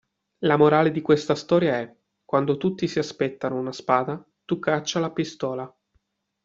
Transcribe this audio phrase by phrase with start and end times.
[0.45, 1.95] La morale di questa storia è:
[2.25, 5.71] quando tutti si aspettano una spada, tu caccia la pistola.